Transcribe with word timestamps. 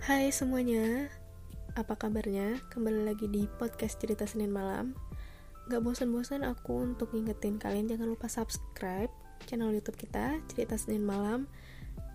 Hai 0.00 0.32
semuanya, 0.32 1.12
apa 1.76 1.92
kabarnya? 1.92 2.56
Kembali 2.72 3.04
lagi 3.04 3.28
di 3.28 3.44
podcast 3.60 4.00
cerita 4.00 4.24
Senin 4.24 4.48
malam. 4.48 4.96
Gak 5.68 5.84
bosan-bosan 5.84 6.40
aku 6.40 6.88
untuk 6.88 7.12
ngingetin 7.12 7.60
kalian 7.60 7.84
jangan 7.84 8.08
lupa 8.08 8.24
subscribe 8.24 9.12
channel 9.44 9.76
youtube 9.76 10.00
kita 10.00 10.40
Cerita 10.48 10.80
Senin 10.80 11.04
Malam. 11.04 11.44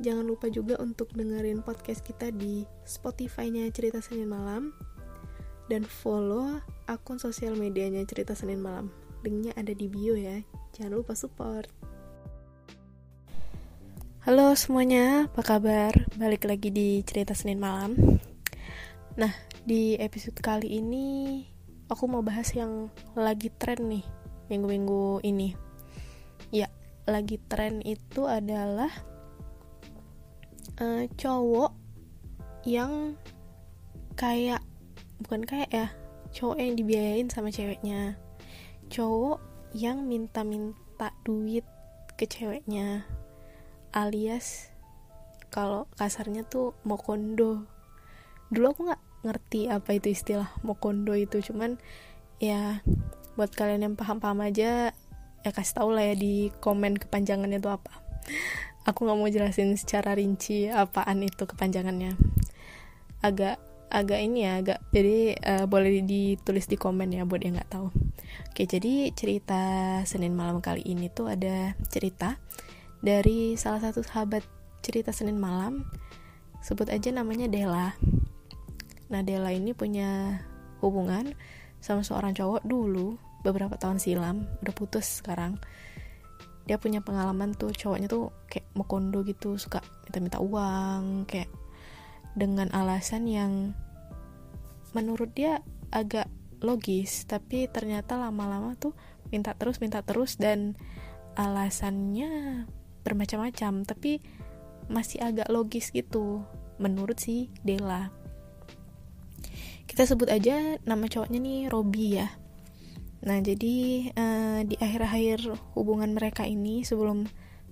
Jangan 0.02 0.25
lupa 0.25 0.49
juga 0.49 0.81
untuk 0.81 1.13
dengerin 1.13 1.61
podcast 1.61 2.02
kita 2.02 2.34
di 2.34 2.66
Spotify-nya 2.89 3.70
Cerita 3.70 4.02
Senin 4.02 4.33
Malam. 4.33 4.73
Dan 5.70 5.86
follow 5.86 6.57
akun 6.89 7.21
sosial 7.21 7.54
medianya 7.54 8.02
Cerita 8.09 8.33
Senin 8.33 8.65
Malam. 8.65 8.89
Linknya 9.21 9.54
ada 9.54 9.77
di 9.77 9.86
bio 9.86 10.17
ya 10.17 10.41
Jangan 10.73 11.05
lupa 11.05 11.13
support. 11.13 11.70
Halo 14.25 14.58
semuanya, 14.58 15.30
apa 15.30 15.45
kabar? 15.45 16.05
Balik 16.15 16.47
lagi 16.47 16.71
di 16.71 17.03
cerita 17.03 17.35
Senin 17.35 17.59
malam. 17.59 17.91
Nah, 19.19 19.35
di 19.67 19.99
episode 19.99 20.39
kali 20.39 20.79
ini 20.79 21.43
aku 21.91 22.07
mau 22.07 22.23
bahas 22.23 22.55
yang 22.55 22.88
lagi 23.19 23.51
tren 23.51 23.83
nih 23.91 24.07
minggu-minggu 24.47 25.19
ini. 25.27 25.51
Ya, 26.55 26.71
lagi 27.03 27.35
tren 27.51 27.83
itu 27.83 28.31
adalah 28.31 28.88
uh, 30.79 31.03
cowok 31.19 31.75
yang 32.63 33.19
kayak 34.16 34.63
bukan 35.19 35.43
kayak 35.43 35.67
ya, 35.67 35.91
cowok 36.31 36.63
yang 36.63 36.79
dibiayain 36.79 37.27
sama 37.27 37.52
ceweknya. 37.52 38.16
Cowok 38.88 39.43
yang 39.75 40.07
minta-minta 40.07 41.11
duit 41.27 41.67
ke 42.16 42.23
ceweknya 42.23 43.03
alias 43.91 44.74
kalau 45.56 45.88
kasarnya 45.95 46.44
tuh 46.44 46.75
mokondo. 46.84 47.64
Dulu 48.52 48.66
aku 48.75 48.81
nggak 48.92 49.03
ngerti 49.23 49.72
apa 49.72 49.95
itu 49.95 50.12
istilah 50.12 50.52
mokondo 50.67 51.16
itu 51.16 51.39
cuman 51.39 51.80
ya 52.44 52.84
buat 53.39 53.56
kalian 53.56 53.88
yang 53.88 53.95
paham-paham 53.95 54.44
aja 54.44 54.92
ya 55.42 55.50
kasih 55.56 55.80
tau 55.80 55.89
lah 55.95 56.12
ya 56.12 56.16
di 56.20 56.52
komen 56.59 57.00
kepanjangannya 57.00 57.64
itu 57.64 57.72
apa. 57.72 58.03
Aku 58.84 59.08
nggak 59.08 59.17
mau 59.17 59.31
jelasin 59.31 59.80
secara 59.80 60.12
rinci 60.20 60.67
apaan 60.67 61.23
itu 61.23 61.47
kepanjangannya. 61.47 62.19
Agak 63.23 63.64
agak 63.88 64.19
ini 64.19 64.44
ya 64.44 64.59
agak 64.59 64.84
jadi 64.92 65.40
uh, 65.40 65.66
boleh 65.72 66.03
ditulis 66.03 66.67
di 66.67 66.75
komen 66.75 67.16
ya 67.16 67.23
buat 67.23 67.40
yang 67.40 67.56
nggak 67.56 67.72
tahu. 67.72 67.95
Oke 68.52 68.67
jadi 68.67 69.08
cerita 69.16 69.64
Senin 70.03 70.36
malam 70.36 70.59
kali 70.59 70.84
ini 70.84 71.08
tuh 71.08 71.31
ada 71.31 71.80
cerita 71.88 72.36
dari 73.00 73.56
salah 73.56 73.80
satu 73.80 74.03
sahabat 74.03 74.55
cerita 74.86 75.09
Senin 75.09 75.41
malam 75.41 75.89
sebut 76.61 76.94
aja 76.94 77.09
namanya 77.09 77.50
Dela 77.50 77.97
nah 79.09 79.25
Dela 79.25 79.50
ini 79.50 79.73
punya 79.73 80.38
hubungan 80.86 81.33
sama 81.81 82.05
seorang 82.05 82.38
cowok 82.38 82.61
dulu 82.66 83.17
beberapa 83.45 83.78
tahun 83.78 84.02
silam 84.02 84.50
udah 84.66 84.73
putus 84.73 85.22
sekarang. 85.22 85.61
Dia 86.66 86.81
punya 86.81 87.06
pengalaman 87.06 87.53
tuh 87.53 87.69
cowoknya 87.69 88.09
tuh 88.09 88.33
kayak 88.50 88.66
mau 88.73 88.89
kondo 88.89 89.22
gitu 89.22 89.61
suka 89.61 89.86
minta-minta 90.09 90.41
uang 90.41 91.30
kayak 91.30 91.45
dengan 92.33 92.73
alasan 92.73 93.30
yang 93.30 93.78
menurut 94.97 95.30
dia 95.38 95.61
agak 95.94 96.25
logis 96.66 97.30
tapi 97.30 97.69
ternyata 97.69 98.17
lama-lama 98.17 98.73
tuh 98.81 98.97
minta 99.30 99.53
terus 99.53 99.78
minta 99.78 100.02
terus 100.02 100.41
dan 100.41 100.73
alasannya 101.38 102.66
bermacam-macam. 103.06 103.86
Tapi 103.86 104.25
masih 104.91 105.22
agak 105.22 105.50
logis 105.50 105.89
gitu 105.91 106.44
menurut 106.81 107.17
si 107.17 107.50
Dela 107.64 108.11
kita 109.85 110.03
sebut 110.12 110.28
aja 110.28 110.81
nama 110.84 111.06
cowoknya 111.06 111.40
nih 111.40 111.59
Robi 111.69 112.19
ya. 112.19 112.28
Nah 113.23 113.38
jadi 113.40 114.09
uh, 114.18 114.59
di 114.66 114.75
akhir-akhir 114.81 115.46
hubungan 115.78 116.12
mereka 116.12 116.44
ini 116.44 116.81
sebelum 116.81 117.29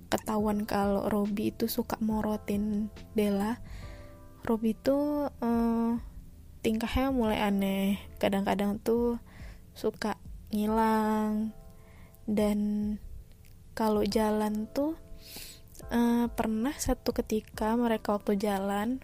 ketahuan 0.08 0.64
kalau 0.64 1.10
Robi 1.10 1.50
itu 1.52 1.66
suka 1.66 1.98
morotin 2.00 2.94
Dela 3.18 3.58
Robi 4.44 4.76
itu 4.76 5.28
uh, 5.32 5.92
tingkahnya 6.60 7.16
mulai 7.16 7.40
aneh. 7.44 7.96
Kadang-kadang 8.20 8.80
tuh 8.84 9.20
suka 9.72 10.20
ngilang. 10.52 11.56
Dan 12.28 12.60
kalau 13.72 14.04
jalan 14.04 14.68
tuh 14.72 15.00
uh, 15.90 16.26
pernah 16.32 16.76
satu 16.76 17.12
ketika 17.12 17.76
mereka 17.76 18.16
waktu 18.16 18.40
jalan 18.40 19.04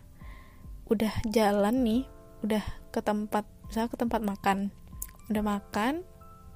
udah 0.90 1.14
jalan 1.30 1.86
nih 1.86 2.04
udah 2.42 2.64
ke 2.90 3.04
tempat 3.04 3.44
misalnya 3.68 3.90
ke 3.92 3.98
tempat 4.00 4.22
makan. 4.24 4.58
Udah 5.30 5.44
makan 5.46 6.06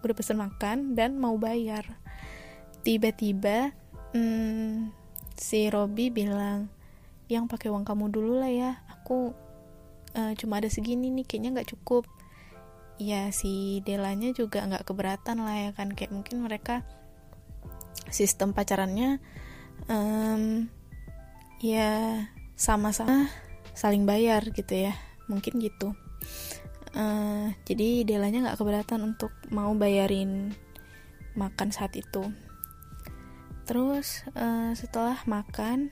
udah 0.04 0.16
pesen 0.16 0.38
makan 0.40 1.00
dan 1.00 1.16
mau 1.16 1.40
bayar. 1.40 1.98
Tiba-tiba 2.84 3.72
hmm, 4.12 4.92
si 5.40 5.72
Robi 5.72 6.12
bilang 6.12 6.68
yang 7.32 7.48
pakai 7.48 7.72
uang 7.72 7.88
kamu 7.88 8.12
dulu 8.12 8.44
lah 8.44 8.52
ya 8.52 8.72
aku 8.92 9.32
uh, 10.14 10.34
cuma 10.36 10.60
ada 10.60 10.68
segini 10.68 11.08
nih 11.10 11.26
kayaknya 11.26 11.60
nggak 11.60 11.72
cukup. 11.72 12.04
Ya 13.02 13.34
si 13.34 13.82
Delanya 13.82 14.30
juga 14.36 14.62
nggak 14.62 14.86
keberatan 14.86 15.42
lah 15.42 15.70
ya 15.70 15.72
kan 15.74 15.96
kayak 15.96 16.14
mungkin 16.14 16.46
mereka 16.46 16.86
sistem 18.14 18.54
pacarannya 18.54 19.18
um, 19.88 20.68
ya 21.64 22.26
sama-sama 22.54 23.32
saling 23.74 24.06
bayar 24.06 24.46
gitu 24.54 24.90
ya. 24.90 24.94
Mungkin 25.28 25.60
gitu. 25.60 25.96
Uh, 26.94 27.50
jadi 27.66 28.06
Delanya 28.06 28.46
nggak 28.46 28.60
keberatan 28.62 29.02
untuk 29.16 29.34
mau 29.50 29.74
bayarin 29.74 30.54
makan 31.34 31.74
saat 31.74 31.98
itu. 31.98 32.30
Terus 33.66 34.28
uh, 34.38 34.76
setelah 34.78 35.18
makan 35.26 35.90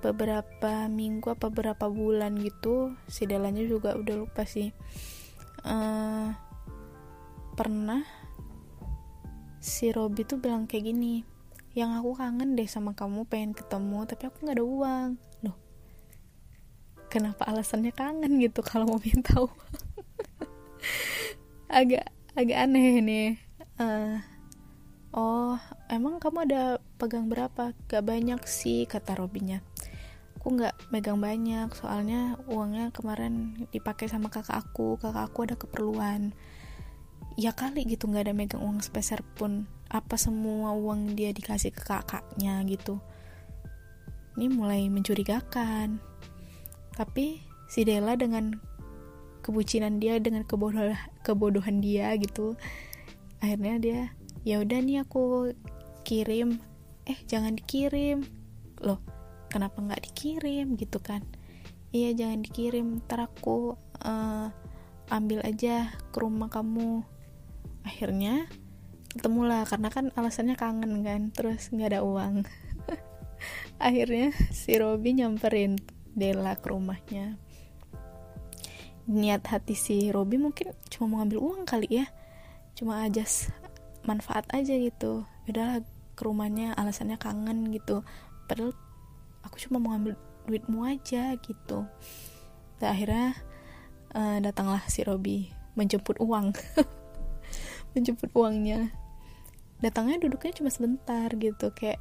beberapa 0.00 0.84
minggu 0.88 1.32
apa 1.32 1.48
beberapa 1.48 1.88
bulan 1.88 2.36
gitu 2.36 2.92
si 3.08 3.24
Delanya 3.24 3.64
juga 3.64 3.96
udah 3.96 4.16
lupa 4.16 4.48
sih. 4.48 4.72
Uh, 5.64 6.32
pernah 7.56 8.04
si 9.64 9.88
Robi 9.88 10.28
tuh 10.28 10.36
bilang 10.36 10.68
kayak 10.68 10.92
gini 10.92 11.33
yang 11.74 11.90
aku 11.94 12.14
kangen 12.14 12.54
deh 12.54 12.70
sama 12.70 12.94
kamu 12.94 13.26
pengen 13.26 13.52
ketemu 13.52 14.06
tapi 14.06 14.30
aku 14.30 14.36
nggak 14.46 14.56
ada 14.58 14.66
uang. 14.66 15.10
Loh 15.42 15.56
kenapa 17.14 17.46
alasannya 17.46 17.94
kangen 17.94 18.42
gitu 18.42 18.66
kalau 18.66 18.90
mau 18.90 18.98
minta 18.98 19.38
uang? 19.46 19.70
Agak 21.70 22.10
agak 22.34 22.58
aneh 22.58 22.98
nih. 22.98 23.28
Uh, 23.78 24.18
oh 25.14 25.54
emang 25.86 26.18
kamu 26.18 26.50
ada 26.50 26.82
pegang 26.98 27.30
berapa? 27.30 27.70
Gak 27.86 28.02
banyak 28.02 28.42
sih 28.50 28.90
kata 28.90 29.14
Robinya. 29.14 29.62
Aku 30.42 30.58
nggak 30.58 30.90
megang 30.90 31.22
banyak 31.22 31.70
soalnya 31.72 32.36
uangnya 32.50 32.90
kemarin 32.90 33.54
dipakai 33.70 34.10
sama 34.10 34.26
kakak 34.26 34.58
aku. 34.58 34.98
Kakak 34.98 35.30
aku 35.30 35.38
ada 35.46 35.54
keperluan 35.54 36.34
ya 37.34 37.50
kali 37.50 37.82
gitu 37.86 38.06
nggak 38.06 38.30
ada 38.30 38.34
megang 38.34 38.62
uang 38.62 38.82
sepeser 38.82 39.22
pun. 39.34 39.66
Apa 39.90 40.18
semua 40.18 40.74
uang 40.74 41.14
dia 41.14 41.30
dikasih 41.30 41.70
ke 41.70 41.82
kakaknya 41.82 42.62
gitu. 42.66 42.98
Ini 44.34 44.50
mulai 44.50 44.90
mencurigakan. 44.90 46.02
Tapi 46.94 47.42
si 47.70 47.82
Della 47.82 48.14
dengan 48.14 48.54
kebucinan 49.44 50.00
dia 50.00 50.16
dengan 50.18 50.46
kebodohan 50.48 50.96
kebodohan 51.20 51.84
dia 51.84 52.16
gitu 52.16 52.56
akhirnya 53.44 53.76
dia 53.76 54.00
ya 54.40 54.64
udah 54.64 54.78
nih 54.80 55.04
aku 55.04 55.52
kirim. 56.04 56.60
Eh 57.04 57.18
jangan 57.28 57.58
dikirim. 57.60 58.24
Loh 58.80 59.00
kenapa 59.52 59.80
nggak 59.84 60.10
dikirim? 60.10 60.74
gitu 60.80 60.98
kan. 60.98 61.20
Iya 61.92 62.16
jangan 62.16 62.40
dikirim. 62.40 63.04
Ntar 63.04 63.28
aku 63.28 63.76
uh, 64.02 64.48
ambil 65.12 65.44
aja 65.44 65.92
ke 66.12 66.16
rumah 66.16 66.48
kamu 66.48 67.04
akhirnya 67.84 68.48
ketemu 69.14 69.40
lah 69.46 69.62
karena 69.62 69.88
kan 69.94 70.10
alasannya 70.18 70.58
kangen 70.58 71.06
kan 71.06 71.30
terus 71.30 71.70
nggak 71.70 71.94
ada 71.94 72.00
uang. 72.02 72.42
Akhirnya 73.86 74.34
si 74.50 74.74
Robi 74.74 75.14
nyamperin 75.14 75.78
Dela 76.10 76.58
ke 76.58 76.66
rumahnya. 76.74 77.38
Niat 79.06 79.46
hati 79.46 79.78
si 79.78 80.10
Robi 80.10 80.40
mungkin 80.40 80.74
cuma 80.90 81.06
mau 81.06 81.16
ngambil 81.22 81.38
uang 81.38 81.62
kali 81.62 82.02
ya. 82.02 82.06
Cuma 82.74 83.06
aja 83.06 83.22
manfaat 84.02 84.50
aja 84.50 84.74
gitu. 84.74 85.22
Udahlah 85.46 85.86
ke 86.18 86.22
rumahnya 86.26 86.74
alasannya 86.74 87.14
kangen 87.20 87.70
gitu. 87.70 88.02
Padahal 88.50 88.74
aku 89.46 89.62
cuma 89.62 89.78
mau 89.78 89.94
ngambil 89.94 90.18
duitmu 90.50 90.82
aja 90.90 91.38
gitu. 91.38 91.86
Dan 92.82 92.88
akhirnya 92.90 93.38
uh, 94.16 94.38
datanglah 94.42 94.82
si 94.90 95.06
Robi 95.06 95.54
menjemput 95.78 96.18
uang 96.18 96.50
menjemput 97.94 98.30
uangnya. 98.34 98.90
Datangnya 99.80 100.20
duduknya 100.22 100.52
cuma 100.54 100.70
sebentar 100.70 101.30
gitu 101.34 101.70
kayak 101.74 101.98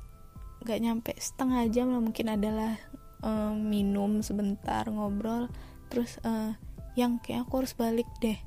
nggak 0.63 0.79
nyampe 0.79 1.11
setengah 1.19 1.67
jam 1.69 1.91
lah 1.91 1.99
mungkin 1.99 2.31
adalah 2.31 2.79
um, 3.23 3.55
minum 3.67 4.23
sebentar 4.23 4.87
ngobrol 4.87 5.51
terus 5.91 6.15
uh, 6.23 6.55
yang 6.95 7.17
kayak 7.21 7.45
aku 7.45 7.65
harus 7.65 7.73
balik 7.73 8.07
deh. 8.21 8.37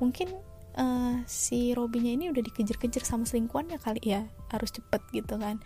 Mungkin 0.00 0.32
uh, 0.76 1.22
si 1.28 1.72
Robinya 1.76 2.12
ini 2.12 2.32
udah 2.32 2.42
dikejar-kejar 2.42 3.04
sama 3.04 3.24
selingkuhannya 3.28 3.78
kali 3.80 4.02
ya 4.04 4.24
harus 4.50 4.72
cepet 4.72 5.02
gitu 5.12 5.36
kan. 5.36 5.60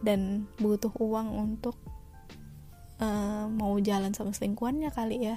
Dan 0.00 0.48
butuh 0.58 0.92
uang 0.96 1.28
untuk 1.36 1.76
uh, 3.00 3.46
mau 3.50 3.76
jalan 3.78 4.12
sama 4.12 4.34
selingkuhannya 4.34 4.90
kali 4.90 5.30
ya. 5.30 5.36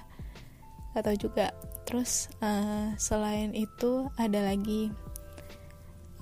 Atau 0.93 1.17
juga 1.17 1.53
terus 1.93 2.25
uh, 2.41 2.89
selain 2.97 3.53
itu 3.53 4.09
ada 4.17 4.41
lagi 4.41 4.89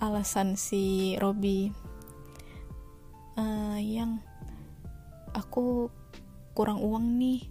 alasan 0.04 0.60
si 0.60 1.16
Robi 1.16 1.72
uh, 3.40 3.80
yang 3.80 4.20
aku 5.32 5.88
kurang 6.52 6.84
uang 6.84 7.16
nih. 7.16 7.48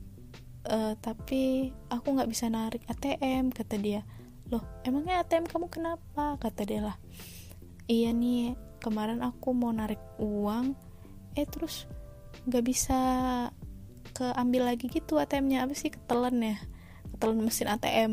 Uh, 0.68 0.92
tapi 1.00 1.72
aku 1.88 2.12
nggak 2.12 2.28
bisa 2.28 2.52
narik 2.52 2.84
ATM 2.92 3.56
kata 3.56 3.80
dia. 3.80 4.04
Loh 4.52 4.68
emangnya 4.84 5.24
ATM 5.24 5.48
kamu 5.48 5.72
kenapa? 5.72 6.36
Kata 6.36 6.68
dia 6.68 6.92
lah. 6.92 7.00
Iya 7.88 8.12
nih 8.12 8.52
kemarin 8.84 9.24
aku 9.24 9.56
mau 9.56 9.72
narik 9.72 10.20
uang 10.20 10.76
eh 11.40 11.48
terus 11.48 11.88
nggak 12.44 12.64
bisa 12.68 13.00
keambil 14.12 14.68
lagi 14.68 14.92
gitu 14.92 15.16
ATM-nya 15.16 15.64
apa 15.64 15.72
sih 15.72 15.88
ketelan 15.88 16.36
ya 16.44 16.60
ketelan 17.20 17.44
mesin 17.44 17.68
ATM 17.68 18.12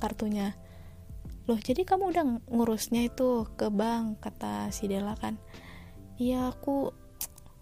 kartunya. 0.00 0.56
Loh 1.44 1.60
jadi 1.60 1.84
kamu 1.84 2.08
udah 2.08 2.24
ngurusnya 2.48 3.04
itu 3.04 3.44
ke 3.52 3.68
bank 3.68 4.24
kata 4.24 4.72
si 4.72 4.88
Dela 4.88 5.12
kan. 5.12 5.36
Iya 6.16 6.48
aku 6.48 6.88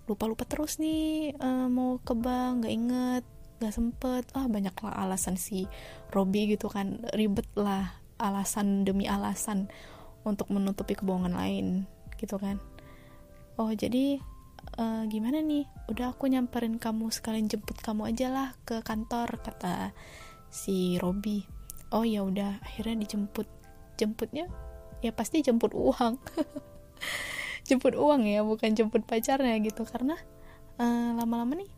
lupa-lupa 0.07 0.47
terus 0.47 0.79
nih 0.79 1.35
uh, 1.35 1.67
mau 1.67 1.99
ke 1.99 2.15
bank 2.15 2.63
nggak 2.63 2.75
inget 2.79 3.25
nggak 3.59 3.75
sempet. 3.75 4.23
Ah 4.39 4.47
banyak 4.47 4.71
lah 4.79 4.95
alasan 5.03 5.35
si 5.35 5.67
Robi 6.15 6.47
gitu 6.55 6.71
kan. 6.71 7.03
Ribet 7.11 7.51
lah 7.59 7.99
alasan 8.23 8.87
demi 8.87 9.11
alasan 9.11 9.67
untuk 10.23 10.47
menutupi 10.55 10.95
kebohongan 10.95 11.35
lain 11.35 11.91
gitu 12.23 12.39
kan. 12.39 12.63
Oh 13.59 13.75
jadi 13.75 14.23
uh, 14.79 15.11
gimana 15.11 15.43
nih? 15.43 15.67
Udah 15.91 16.15
aku 16.15 16.31
nyamperin 16.31 16.79
kamu 16.79 17.11
sekalian 17.11 17.51
jemput 17.51 17.83
kamu 17.83 18.15
aja 18.15 18.31
lah 18.31 18.49
ke 18.63 18.79
kantor 18.87 19.43
kata 19.43 19.91
si 20.49 20.97
Robi. 21.01 21.45
Oh 21.93 22.05
ya 22.05 22.25
udah 22.25 22.61
akhirnya 22.65 23.05
dijemput. 23.05 23.49
Jemputnya? 23.97 24.49
Ya 25.01 25.15
pasti 25.15 25.41
jemput 25.41 25.73
uang. 25.73 26.19
Jemput 27.69 27.95
uang 27.95 28.25
ya 28.25 28.41
bukan 28.45 28.73
jemput 28.73 29.05
pacarnya 29.05 29.57
gitu. 29.61 29.85
Karena 29.85 30.17
lama 30.79 31.27
lama-lama 31.27 31.59
nih 31.59 31.71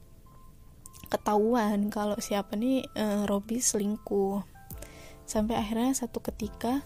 ketahuan 1.10 1.90
kalau 1.90 2.14
siapa 2.22 2.54
nih 2.54 2.86
uh, 2.94 3.26
Robby 3.26 3.58
selingkuh. 3.58 4.46
Sampai 5.26 5.58
akhirnya 5.58 5.94
satu 5.94 6.22
ketika 6.22 6.82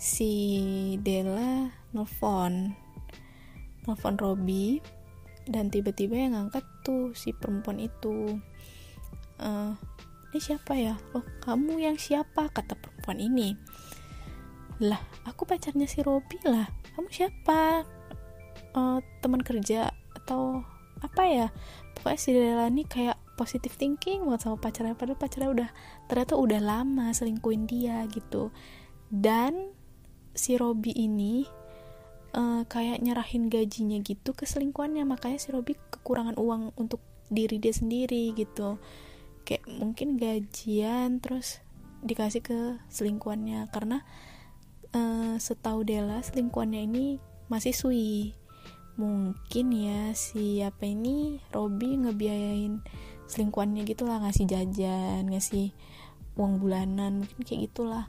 si 0.00 0.32
Della 1.04 1.68
nelfon. 1.92 2.72
Nelfon 3.84 4.16
Robby 4.16 4.80
dan 5.44 5.68
tiba-tiba 5.68 6.16
yang 6.16 6.32
ngangkat 6.38 6.64
tuh 6.82 7.12
si 7.12 7.36
perempuan 7.36 7.78
itu. 7.82 8.40
Uh, 9.42 9.76
ini 10.32 10.40
siapa 10.40 10.72
ya? 10.72 10.96
Oh 11.12 11.20
kamu 11.44 11.76
yang 11.84 12.00
siapa? 12.00 12.48
Kata 12.48 12.72
perempuan 12.72 13.20
ini. 13.20 13.52
Lah 14.80 14.96
aku 15.28 15.44
pacarnya 15.44 15.84
si 15.84 16.00
Robby 16.00 16.40
lah. 16.48 16.72
Kamu 16.96 17.12
siapa? 17.12 17.84
Uh, 18.72 19.04
teman 19.20 19.44
kerja 19.44 19.92
atau 20.16 20.64
apa 21.04 21.22
ya? 21.28 21.46
Pokoknya 21.92 22.16
si 22.18 22.32
Della 22.32 22.72
nih 22.72 22.88
kayak 22.88 23.20
positive 23.36 23.76
thinking 23.76 24.24
banget 24.24 24.48
sama 24.48 24.56
pacarnya. 24.56 24.96
Padahal 24.96 25.20
pacarnya 25.20 25.50
udah 25.52 25.68
ternyata 26.08 26.34
udah 26.40 26.60
lama 26.64 27.12
selingkuhin 27.12 27.68
dia 27.68 28.00
gitu. 28.08 28.48
Dan 29.12 29.76
si 30.32 30.56
Robi 30.56 30.96
ini 30.96 31.44
uh, 32.32 32.64
kayak 32.64 33.04
nyerahin 33.04 33.52
gajinya 33.52 34.00
gitu 34.00 34.32
ke 34.32 34.48
selingkuhannya. 34.48 35.04
Makanya 35.04 35.36
si 35.36 35.52
Robi 35.52 35.76
kekurangan 35.76 36.40
uang 36.40 36.72
untuk 36.80 37.04
diri 37.28 37.60
dia 37.60 37.76
sendiri 37.76 38.32
gitu 38.32 38.80
kayak 39.42 39.66
mungkin 39.68 40.18
gajian 40.18 41.18
terus 41.18 41.62
dikasih 42.02 42.42
ke 42.42 42.58
selingkuhannya. 42.90 43.70
Karena 43.70 44.02
uh, 44.94 45.36
setahu 45.38 45.86
Della 45.86 46.20
selingkuhannya 46.22 46.82
ini 46.86 47.04
masih 47.46 47.74
sui. 47.74 48.34
Mungkin 48.96 49.72
ya 49.72 50.12
si 50.12 50.60
apa 50.60 50.84
ini 50.84 51.40
Robi 51.48 51.96
ngebiayain 51.96 52.84
selingkuhannya 53.24 53.88
gitulah 53.88 54.20
ngasih 54.20 54.44
jajan 54.44 55.32
ngasih 55.32 55.72
uang 56.36 56.60
bulanan 56.60 57.24
mungkin 57.24 57.42
kayak 57.44 57.72
gitulah. 57.72 58.04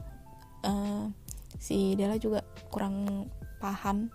Uh, 0.63 1.11
si 1.59 1.95
Della 1.95 2.19
juga 2.19 2.43
kurang 2.71 3.27
paham. 3.63 4.11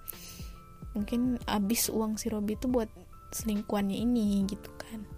Mungkin 0.92 1.38
abis 1.46 1.88
uang 1.92 2.20
si 2.20 2.28
Robi 2.28 2.56
itu 2.56 2.68
buat 2.68 2.88
selingkuhannya 3.32 3.96
ini 3.96 4.44
gitu 4.48 4.72
kan 4.80 5.17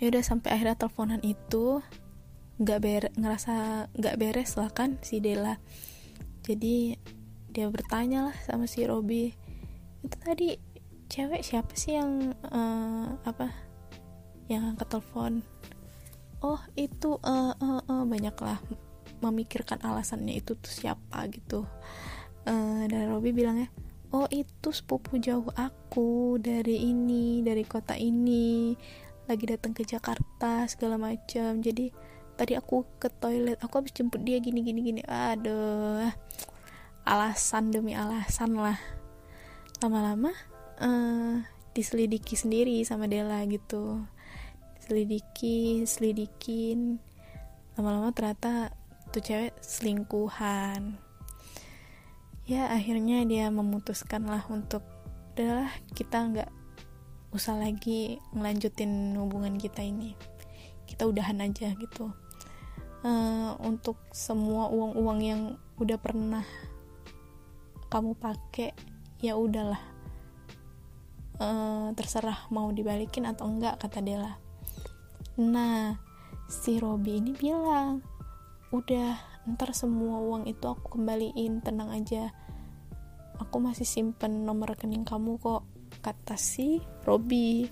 ya 0.00 0.08
udah 0.08 0.24
sampai 0.24 0.56
akhirnya 0.56 0.80
teleponan 0.80 1.20
itu 1.20 1.84
nggak 2.60 2.78
ber 2.80 3.02
ngerasa 3.16 3.86
nggak 3.92 4.16
beres 4.16 4.56
lah 4.56 4.72
kan 4.72 4.96
si 5.04 5.20
Della. 5.20 5.60
Jadi 6.44 6.96
dia 7.52 7.66
bertanya 7.68 8.32
lah 8.32 8.36
sama 8.44 8.64
si 8.64 8.84
Robi 8.88 9.32
itu 10.00 10.16
tadi 10.16 10.56
cewek 11.12 11.44
siapa 11.44 11.72
sih 11.76 12.00
yang 12.00 12.32
uh, 12.48 13.20
apa 13.28 13.52
yang 14.48 14.72
angkat 14.72 14.88
telepon? 14.88 15.44
Oh 16.40 16.60
itu 16.76 17.20
uh, 17.20 17.52
uh, 17.52 17.80
uh, 17.84 18.04
banyaklah 18.08 18.56
memikirkan 19.20 19.84
alasannya 19.84 20.40
itu 20.40 20.56
tuh 20.56 20.72
siapa 20.72 21.28
gitu. 21.28 21.68
Uh, 22.48 22.88
dan 22.88 23.12
Robby 23.12 23.36
bilangnya 23.36 23.68
oh 24.16 24.26
itu 24.32 24.72
sepupu 24.72 25.20
jauh 25.20 25.52
aku 25.54 26.40
dari 26.40 26.88
ini 26.88 27.44
dari 27.44 27.62
kota 27.68 27.94
ini 27.94 28.74
lagi 29.30 29.46
datang 29.46 29.70
ke 29.70 29.86
Jakarta 29.86 30.66
segala 30.66 30.98
macam 30.98 31.62
jadi 31.62 31.94
tadi 32.34 32.58
aku 32.58 32.82
ke 32.98 33.06
toilet 33.06 33.62
aku 33.62 33.78
habis 33.78 33.94
jemput 33.94 34.26
dia 34.26 34.42
gini 34.42 34.66
gini 34.66 34.80
gini. 34.82 35.00
Aduh 35.06 36.10
alasan 37.06 37.70
demi 37.70 37.94
alasan 37.94 38.58
lah. 38.58 38.78
Lama-lama 39.78 40.34
uh, 40.82 41.46
diselidiki 41.70 42.34
sendiri 42.34 42.82
sama 42.82 43.06
Della 43.06 43.46
gitu. 43.46 44.02
Selidiki 44.82 45.86
selidikin 45.86 46.98
lama-lama 47.78 48.10
ternyata 48.10 48.74
tuh 49.14 49.22
cewek 49.22 49.54
selingkuhan. 49.62 50.98
Ya 52.50 52.66
akhirnya 52.66 53.22
dia 53.30 53.46
memutuskan 53.46 54.26
lah 54.26 54.42
untuk 54.50 54.82
udahlah 55.38 55.70
kita 55.94 56.18
nggak 56.18 56.50
usah 57.30 57.58
lagi 57.58 58.18
ngelanjutin 58.34 59.14
hubungan 59.18 59.54
kita 59.58 59.82
ini. 59.82 60.18
Kita 60.86 61.06
udahan 61.06 61.38
aja 61.42 61.74
gitu. 61.78 62.10
Uh, 63.00 63.56
untuk 63.64 63.96
semua 64.12 64.68
uang-uang 64.68 65.18
yang 65.24 65.42
udah 65.80 65.96
pernah 65.96 66.44
kamu 67.88 68.14
pakai 68.18 68.76
ya 69.22 69.38
udahlah. 69.38 69.80
Uh, 71.40 71.96
terserah 71.96 72.50
mau 72.52 72.68
dibalikin 72.68 73.24
atau 73.24 73.48
enggak 73.48 73.80
kata 73.80 74.04
Della 74.04 74.36
Nah, 75.40 75.96
si 76.52 76.76
Robi 76.76 77.16
ini 77.16 77.32
bilang, 77.32 78.04
udah 78.76 79.16
ntar 79.48 79.72
semua 79.72 80.20
uang 80.20 80.44
itu 80.50 80.68
aku 80.68 81.00
kembaliin, 81.00 81.64
tenang 81.64 81.88
aja. 81.88 82.34
Aku 83.40 83.56
masih 83.56 83.88
simpen 83.88 84.44
nomor 84.44 84.76
rekening 84.76 85.08
kamu 85.08 85.40
kok, 85.40 85.64
kata 86.00 86.36
si 86.36 86.80
Robi. 87.04 87.68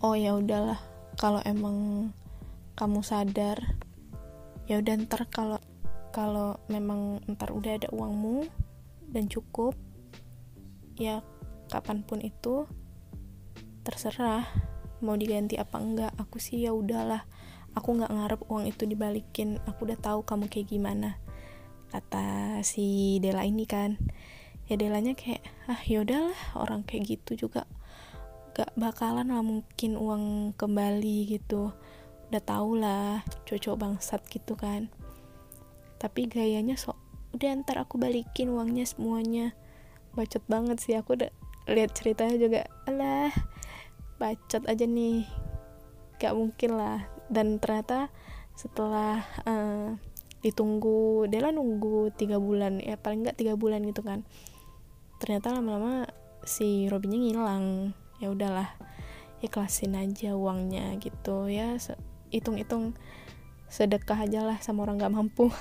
Oh 0.00 0.16
ya 0.16 0.34
udahlah, 0.34 0.80
kalau 1.18 1.42
emang 1.44 2.10
kamu 2.74 3.00
sadar, 3.04 3.58
ya 4.64 4.80
udah 4.80 4.94
ntar 5.04 5.28
kalau 5.28 5.60
kalau 6.10 6.58
memang 6.72 7.20
ntar 7.28 7.52
udah 7.52 7.76
ada 7.76 7.88
uangmu 7.92 8.48
dan 9.12 9.28
cukup, 9.28 9.76
ya 10.96 11.20
kapan 11.68 12.02
pun 12.02 12.24
itu 12.24 12.64
terserah 13.84 14.44
mau 15.04 15.14
diganti 15.14 15.56
apa 15.60 15.76
enggak. 15.78 16.12
Aku 16.16 16.40
sih 16.40 16.64
ya 16.64 16.72
udahlah. 16.72 17.24
Aku 17.76 17.94
nggak 17.94 18.10
ngarep 18.10 18.40
uang 18.50 18.66
itu 18.66 18.82
dibalikin. 18.88 19.62
Aku 19.68 19.86
udah 19.86 19.98
tahu 20.00 20.26
kamu 20.26 20.50
kayak 20.50 20.74
gimana 20.74 21.20
kata 21.90 22.62
si 22.62 23.18
Dela 23.18 23.42
ini 23.42 23.66
kan 23.66 23.98
ya 24.70 24.78
Delanya 24.78 25.18
kayak 25.18 25.42
ah 25.66 25.82
yaudahlah 25.82 26.38
orang 26.54 26.86
kayak 26.86 27.18
gitu 27.18 27.50
juga 27.50 27.66
gak 28.54 28.70
bakalan 28.78 29.34
lah 29.34 29.42
mungkin 29.42 29.98
uang 29.98 30.54
kembali 30.54 31.26
gitu. 31.26 31.74
Udah 32.30 32.42
tau 32.42 32.78
lah 32.78 33.26
cocok 33.50 33.74
bangsat 33.74 34.22
gitu 34.30 34.54
kan. 34.54 34.86
Tapi 35.98 36.30
gayanya 36.30 36.78
sok 36.78 36.94
udah 37.34 37.50
ntar 37.66 37.82
aku 37.82 37.98
balikin 37.98 38.54
uangnya 38.54 38.86
semuanya. 38.86 39.58
Bacot 40.14 40.42
banget 40.46 40.78
sih 40.78 40.94
aku 40.94 41.18
udah 41.18 41.34
lihat 41.66 41.90
ceritanya 41.94 42.38
juga 42.38 42.60
alah 42.86 43.34
bacot 44.22 44.62
aja 44.70 44.86
nih. 44.86 45.26
Gak 46.22 46.38
mungkin 46.38 46.78
lah. 46.78 47.10
Dan 47.26 47.58
ternyata 47.58 48.10
setelah 48.54 49.26
uh, 49.46 49.98
ditunggu 50.40 51.28
dia 51.28 51.44
lah 51.44 51.52
nunggu 51.52 52.12
tiga 52.16 52.40
bulan 52.40 52.80
ya 52.80 52.96
paling 52.96 53.24
nggak 53.24 53.36
tiga 53.36 53.54
bulan 53.60 53.84
gitu 53.84 54.00
kan 54.00 54.24
ternyata 55.20 55.52
lama-lama 55.52 56.08
si 56.48 56.88
Robinnya 56.88 57.20
ngilang. 57.20 57.92
Ya 58.20 58.32
udahlah 58.32 58.72
ikhlasin 59.44 59.96
aja 59.96 60.32
uangnya 60.32 60.96
gitu 60.96 61.52
ya. 61.52 61.76
Hitung-hitung 62.32 62.96
sedekah 63.68 64.26
aja 64.26 64.40
lah 64.42 64.58
sama 64.64 64.88
orang 64.88 64.98
nggak 64.98 65.14
mampu. 65.14 65.52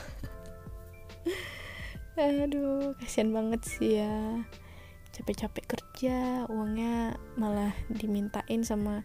Aduh 2.19 2.95
kasihan 2.99 3.35
banget 3.35 3.61
sih 3.67 3.99
ya. 3.99 4.43
Capek-capek 5.11 5.75
kerja 5.75 6.47
uangnya 6.47 7.19
malah 7.35 7.75
dimintain 7.91 8.63
sama 8.63 9.03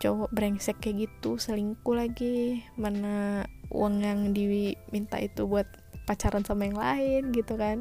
cowok 0.00 0.32
brengsek 0.32 0.80
kayak 0.80 1.08
gitu 1.08 1.36
selingkuh 1.36 1.96
lagi. 1.96 2.64
Mana 2.80 3.44
uang 3.72 4.00
yang 4.00 4.20
diminta 4.32 5.20
itu 5.20 5.48
buat 5.48 5.68
pacaran 6.04 6.44
sama 6.44 6.68
yang 6.68 6.76
lain 6.76 7.32
gitu 7.32 7.56
kan 7.56 7.80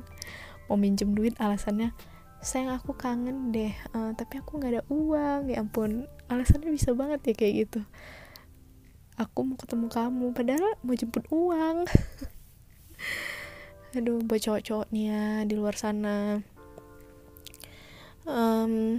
mau 0.74 0.82
minjem 0.82 1.14
duit 1.14 1.38
alasannya 1.38 1.94
sayang 2.42 2.74
aku 2.74 2.98
kangen 2.98 3.54
deh 3.54 3.72
uh, 3.94 4.10
tapi 4.18 4.42
aku 4.42 4.58
nggak 4.58 4.74
ada 4.74 4.84
uang. 4.90 5.54
Ya 5.54 5.62
ampun 5.62 6.10
alasannya 6.28 6.74
bisa 6.74 6.98
banget 6.98 7.22
ya 7.30 7.34
kayak 7.38 7.54
gitu. 7.70 7.86
Aku 9.22 9.46
mau 9.46 9.54
ketemu 9.54 9.88
kamu 9.94 10.26
padahal 10.34 10.74
mau 10.82 10.98
jemput 10.98 11.30
uang. 11.30 11.86
Aduh 14.02 14.26
buat 14.26 14.42
cowok-cowok 14.42 14.90
di 15.46 15.54
luar 15.54 15.78
sana. 15.78 16.42
Um, 18.26 18.98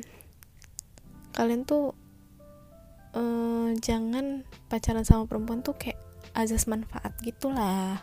kalian 1.35 1.67
tuh 1.67 1.99
uh, 3.19 3.75
jangan 3.83 4.47
pacaran 4.71 5.03
sama 5.03 5.27
perempuan 5.27 5.67
tuh 5.67 5.75
kayak 5.75 5.99
azas 6.39 6.71
manfaat 6.71 7.13
gitulah. 7.21 7.99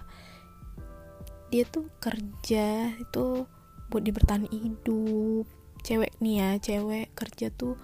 Dia 1.47 1.63
tuh 1.63 1.87
kerja 2.03 2.91
itu 2.99 3.47
buat 3.91 4.07
di 4.07 4.15
bertahan 4.15 4.47
hidup. 4.47 5.45
Cewek 5.83 6.15
nih 6.23 6.35
ya 6.39 6.49
cewek 6.61 7.11
kerja 7.13 7.51
tuh 7.51 7.75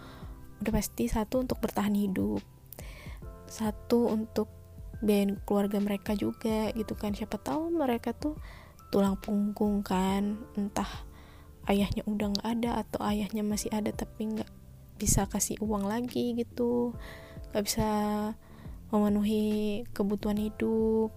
udah 0.63 0.71
pasti 0.71 1.05
satu 1.11 1.43
untuk 1.43 1.59
bertahan 1.61 1.93
hidup 1.93 2.41
satu 3.47 4.11
untuk 4.11 4.51
biayain 4.99 5.39
keluarga 5.47 5.79
mereka 5.79 6.13
juga 6.13 6.69
gitu 6.75 6.93
kan. 6.93 7.15
Siapa 7.15 7.39
tahu 7.39 7.71
mereka 7.73 8.11
tuh 8.13 8.35
tulang 8.91 9.19
punggung 9.19 9.83
kan 9.83 10.39
entah 10.55 10.87
ayahnya 11.67 12.03
udah 12.07 12.31
nggak 12.31 12.47
ada 12.47 12.71
atau 12.83 12.99
ayahnya 13.03 13.43
masih 13.43 13.67
ada 13.75 13.91
tapi 13.91 14.31
nggak 14.31 14.47
bisa 14.95 15.27
kasih 15.27 15.59
uang 15.59 15.83
lagi 15.83 16.31
gitu 16.39 16.95
nggak 17.51 17.63
bisa 17.67 17.89
memenuhi 18.87 19.83
kebutuhan 19.91 20.39
hidup 20.39 21.11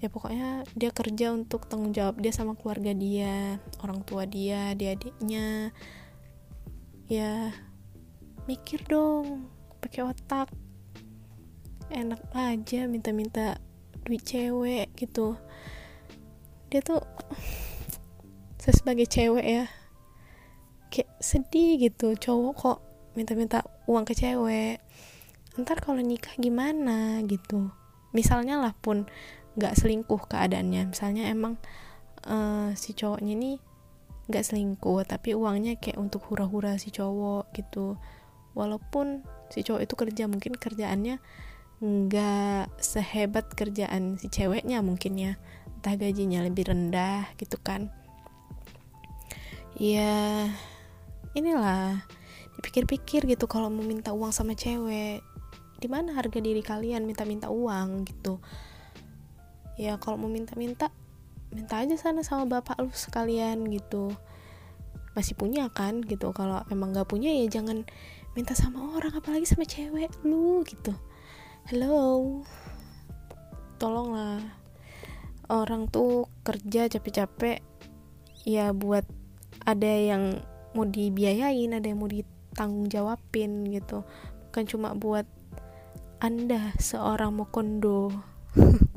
ya 0.00 0.08
pokoknya 0.08 0.64
dia 0.72 0.90
kerja 0.90 1.32
untuk 1.36 1.68
tanggung 1.68 1.92
jawab 1.92 2.16
dia 2.18 2.32
sama 2.32 2.56
keluarga 2.56 2.96
dia 2.96 3.60
orang 3.84 4.00
tua 4.08 4.24
dia 4.24 4.72
dia 4.72 4.96
adiknya 4.96 5.76
ya 7.04 7.52
mikir 8.50 8.82
dong 8.88 9.46
pakai 9.80 10.06
otak. 10.06 10.48
Enak 11.90 12.22
aja 12.36 12.86
minta-minta 12.86 13.58
duit 14.06 14.22
cewek 14.22 14.94
gitu. 14.94 15.34
Dia 16.70 16.80
tuh 16.84 17.02
saya 18.62 18.74
sebagai 18.76 19.08
cewek 19.10 19.46
ya 19.46 19.64
kayak 20.92 21.10
sedih 21.18 21.80
gitu. 21.82 22.14
Cowok 22.14 22.54
kok 22.54 22.78
minta-minta 23.18 23.66
uang 23.90 24.06
ke 24.06 24.14
cewek. 24.14 24.78
Ntar 25.58 25.82
kalau 25.82 25.98
nikah 25.98 26.36
gimana 26.38 27.18
gitu. 27.26 27.74
Misalnya 28.14 28.58
lah 28.62 28.74
pun 28.78 29.06
nggak 29.58 29.74
selingkuh 29.74 30.22
keadaannya. 30.30 30.92
Misalnya 30.94 31.30
emang 31.30 31.58
uh, 32.26 32.70
si 32.78 32.94
cowoknya 32.94 33.32
ini 33.34 33.52
nggak 34.30 34.46
selingkuh 34.46 35.02
tapi 35.02 35.34
uangnya 35.34 35.74
kayak 35.82 35.98
untuk 35.98 36.22
hura-hura 36.30 36.78
si 36.78 36.94
cowok 36.94 37.50
gitu. 37.56 37.98
Walaupun 38.54 39.26
si 39.50 39.66
cowok 39.66 39.82
itu 39.82 39.94
kerja 39.98 40.24
mungkin 40.30 40.54
kerjaannya 40.54 41.18
nggak 41.80 42.76
sehebat 42.76 43.56
kerjaan 43.56 44.20
si 44.20 44.30
ceweknya 44.30 44.84
mungkin 44.84 45.18
ya. 45.18 45.32
Entah 45.80 45.96
gajinya 45.96 46.44
lebih 46.44 46.70
rendah 46.70 47.26
gitu 47.40 47.58
kan. 47.58 47.90
Ya 49.80 50.46
inilah 51.32 52.04
dipikir-pikir 52.60 53.24
gitu 53.24 53.48
kalau 53.48 53.72
mau 53.72 53.82
minta 53.82 54.12
uang 54.12 54.30
sama 54.30 54.54
cewek. 54.54 55.24
Di 55.80 55.88
mana 55.88 56.12
harga 56.12 56.36
diri 56.44 56.60
kalian 56.60 57.08
minta-minta 57.08 57.48
uang 57.48 58.04
gitu 58.04 58.36
ya 59.80 59.96
kalau 59.96 60.20
mau 60.20 60.28
minta-minta 60.28 60.92
minta 61.48 61.80
aja 61.80 61.96
sana 61.96 62.20
sama 62.20 62.44
bapak 62.44 62.76
lu 62.84 62.92
sekalian 62.92 63.64
gitu. 63.72 64.12
Masih 65.16 65.32
punya 65.32 65.72
kan 65.72 66.04
gitu. 66.04 66.36
Kalau 66.36 66.60
emang 66.68 66.92
gak 66.92 67.08
punya 67.08 67.32
ya 67.32 67.48
jangan 67.48 67.88
minta 68.36 68.52
sama 68.52 68.92
orang 69.00 69.16
apalagi 69.16 69.48
sama 69.48 69.64
cewek 69.64 70.12
lu 70.20 70.60
gitu. 70.68 70.92
Hello. 71.72 72.44
Tolonglah. 73.80 74.44
Orang 75.48 75.88
tuh 75.88 76.28
kerja 76.44 76.86
capek-capek 76.92 77.64
ya 78.44 78.76
buat 78.76 79.08
ada 79.64 79.88
yang 79.88 80.44
mau 80.76 80.86
dibiayain 80.86 81.72
ada 81.74 81.88
yang 81.88 81.98
mau 81.98 82.06
ditanggung 82.12 82.86
jawabin 82.92 83.64
gitu. 83.72 84.04
Bukan 84.52 84.64
cuma 84.68 84.92
buat 84.92 85.24
anda 86.20 86.76
seorang 86.76 87.32
mokondo 87.32 88.12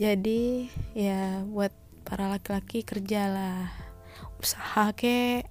jadi 0.00 0.72
ya 0.96 1.44
buat 1.44 1.76
para 2.08 2.32
laki-laki 2.32 2.80
kerjalah. 2.80 3.68
Usaha 4.40 4.96
kek 4.96 5.44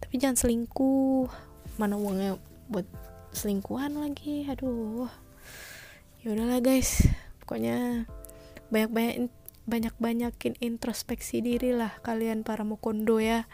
tapi 0.00 0.16
jangan 0.16 0.40
selingkuh. 0.40 1.28
Mana 1.76 2.00
uangnya 2.00 2.40
buat 2.72 2.88
selingkuhan 3.36 4.00
lagi? 4.00 4.48
Aduh. 4.48 5.04
Ya 6.24 6.32
udahlah 6.32 6.64
guys. 6.64 7.12
Pokoknya 7.44 8.08
banyak-banyak 8.72 9.28
banyak-banyakin 9.68 10.56
introspeksi 10.64 11.44
diri 11.44 11.76
lah 11.76 11.92
kalian 12.00 12.40
para 12.40 12.64
mokondo 12.64 13.20
ya. 13.20 13.44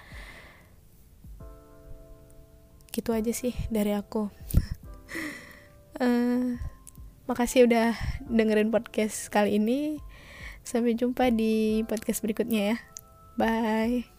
Gitu 2.94 3.10
aja 3.10 3.34
sih 3.34 3.52
dari 3.66 3.98
aku. 3.98 4.30
Uh, 5.98 6.54
makasih 7.28 7.66
udah 7.66 7.98
dengerin 8.30 8.70
podcast 8.70 9.26
kali 9.34 9.58
ini 9.58 10.05
sampai 10.66 10.98
jumpa 10.98 11.30
di 11.30 11.86
podcast 11.86 12.20
berikutnya 12.26 12.74
ya. 12.74 12.76
Bye 13.38 14.15